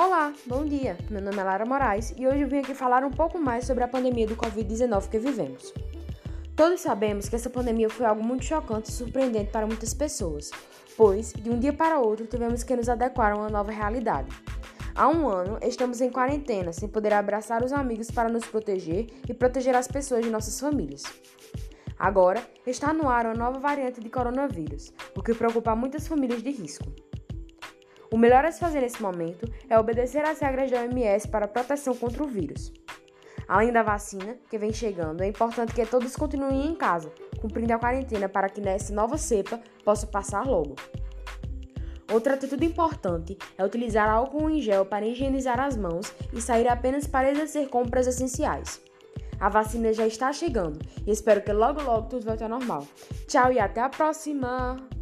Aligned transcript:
Olá, 0.00 0.32
bom 0.46 0.64
dia. 0.64 0.96
Meu 1.10 1.20
nome 1.20 1.38
é 1.38 1.42
Lara 1.42 1.66
Moraes 1.66 2.14
e 2.16 2.24
hoje 2.24 2.42
eu 2.42 2.48
vim 2.48 2.58
aqui 2.58 2.72
falar 2.72 3.02
um 3.02 3.10
pouco 3.10 3.36
mais 3.36 3.66
sobre 3.66 3.82
a 3.82 3.88
pandemia 3.88 4.28
do 4.28 4.36
Covid-19 4.36 5.08
que 5.08 5.18
vivemos. 5.18 5.74
Todos 6.54 6.82
sabemos 6.82 7.28
que 7.28 7.34
essa 7.34 7.50
pandemia 7.50 7.90
foi 7.90 8.06
algo 8.06 8.22
muito 8.22 8.44
chocante 8.44 8.90
e 8.90 8.92
surpreendente 8.92 9.50
para 9.50 9.66
muitas 9.66 9.92
pessoas, 9.92 10.52
pois 10.96 11.32
de 11.32 11.50
um 11.50 11.58
dia 11.58 11.72
para 11.72 11.98
outro 11.98 12.28
tivemos 12.28 12.62
que 12.62 12.76
nos 12.76 12.88
adequar 12.88 13.32
a 13.32 13.38
uma 13.38 13.48
nova 13.48 13.72
realidade. 13.72 14.28
Há 14.94 15.08
um 15.08 15.26
ano 15.26 15.58
estamos 15.62 16.00
em 16.00 16.12
quarentena, 16.12 16.72
sem 16.72 16.88
poder 16.88 17.12
abraçar 17.12 17.64
os 17.64 17.72
amigos 17.72 18.08
para 18.08 18.28
nos 18.28 18.46
proteger 18.46 19.08
e 19.28 19.34
proteger 19.34 19.74
as 19.74 19.88
pessoas 19.88 20.24
de 20.24 20.30
nossas 20.30 20.60
famílias. 20.60 21.02
Agora 21.98 22.40
está 22.64 22.92
no 22.92 23.08
ar 23.08 23.26
uma 23.26 23.34
nova 23.34 23.58
variante 23.58 24.00
de 24.00 24.08
coronavírus, 24.08 24.92
o 25.16 25.20
que 25.24 25.34
preocupa 25.34 25.74
muitas 25.74 26.06
famílias 26.06 26.40
de 26.40 26.52
risco. 26.52 27.07
O 28.10 28.16
melhor 28.16 28.44
a 28.44 28.50
se 28.50 28.60
fazer 28.60 28.80
nesse 28.80 29.02
momento 29.02 29.50
é 29.68 29.78
obedecer 29.78 30.24
às 30.24 30.40
regras 30.40 30.70
da 30.70 30.80
OMS 30.80 31.28
para 31.28 31.46
proteção 31.46 31.94
contra 31.94 32.22
o 32.22 32.26
vírus. 32.26 32.72
Além 33.46 33.72
da 33.72 33.82
vacina, 33.82 34.36
que 34.50 34.58
vem 34.58 34.72
chegando, 34.72 35.22
é 35.22 35.26
importante 35.26 35.74
que 35.74 35.86
todos 35.86 36.14
continuem 36.16 36.66
em 36.66 36.74
casa, 36.74 37.10
cumprindo 37.40 37.72
a 37.72 37.78
quarentena 37.78 38.28
para 38.28 38.48
que 38.48 38.60
nessa 38.60 38.92
nova 38.92 39.16
cepa 39.16 39.60
possa 39.84 40.06
passar 40.06 40.46
logo. 40.46 40.76
Outra 42.12 42.34
atitude 42.34 42.64
importante 42.64 43.36
é 43.56 43.64
utilizar 43.64 44.08
álcool 44.08 44.48
em 44.48 44.60
gel 44.60 44.86
para 44.86 45.06
higienizar 45.06 45.60
as 45.60 45.76
mãos 45.76 46.12
e 46.32 46.40
sair 46.40 46.66
apenas 46.66 47.06
para 47.06 47.30
exercer 47.30 47.68
compras 47.68 48.06
essenciais. 48.06 48.80
A 49.38 49.48
vacina 49.48 49.92
já 49.92 50.06
está 50.06 50.32
chegando 50.32 50.78
e 51.06 51.10
espero 51.10 51.42
que 51.42 51.52
logo 51.52 51.82
logo 51.82 52.08
tudo 52.08 52.24
volte 52.24 52.42
ao 52.42 52.48
normal. 52.48 52.86
Tchau 53.26 53.52
e 53.52 53.60
até 53.60 53.80
a 53.80 53.88
próxima! 53.88 54.97